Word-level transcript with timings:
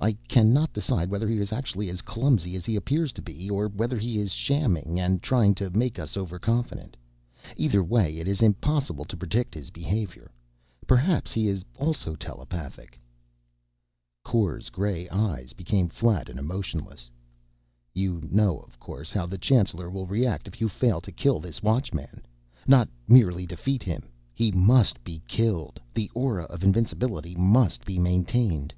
I 0.00 0.14
cannot 0.26 0.72
decide 0.72 1.08
whether 1.08 1.28
he 1.28 1.38
is 1.38 1.52
actually 1.52 1.88
as 1.88 2.02
clumsy 2.02 2.56
as 2.56 2.64
he 2.66 2.74
appears 2.74 3.12
to 3.12 3.22
be, 3.22 3.48
or 3.48 3.68
whether 3.68 3.96
he 3.96 4.18
is 4.18 4.32
shamming 4.32 4.98
and 4.98 5.22
trying 5.22 5.54
to 5.54 5.70
make 5.70 5.98
me 5.98 6.04
overconfident. 6.16 6.96
Either 7.56 7.84
way, 7.84 8.16
it 8.18 8.26
is 8.26 8.42
impossible 8.42 9.04
to 9.04 9.16
predict 9.16 9.54
his 9.54 9.70
behavior. 9.70 10.32
Perhaps 10.88 11.32
he 11.32 11.46
is 11.46 11.64
also 11.76 12.16
telepathic." 12.16 12.98
Kor's 14.24 14.68
gray 14.68 15.08
eyes 15.10 15.52
became 15.52 15.88
flat 15.88 16.28
and 16.28 16.40
emotionless. 16.40 17.08
"You 17.94 18.26
know, 18.32 18.58
of 18.58 18.80
course, 18.80 19.12
how 19.12 19.26
the 19.26 19.38
Chancellor 19.38 19.88
will 19.88 20.06
react 20.08 20.48
if 20.48 20.60
you 20.60 20.68
fail 20.68 21.00
to 21.02 21.12
kill 21.12 21.38
this 21.38 21.62
Watchman. 21.62 22.22
Not 22.66 22.88
merely 23.06 23.46
defeat 23.46 23.84
him. 23.84 24.08
He 24.34 24.50
must 24.50 25.04
be 25.04 25.22
killed. 25.28 25.78
The 25.94 26.10
aura 26.14 26.46
of 26.46 26.64
invincibility 26.64 27.36
must 27.36 27.84
be 27.84 28.00
maintained." 28.00 28.74